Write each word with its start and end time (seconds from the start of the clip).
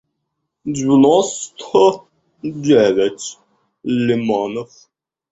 девяносто 0.65 2.07
девять 2.41 3.37
лимонов 3.83 4.71